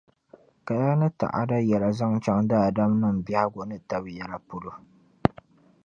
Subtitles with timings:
[0.65, 4.71] kaya ni ta'ada yɛla zaŋ chaŋ daadamnim’ biɛhigu ni tab’ yɛla polo.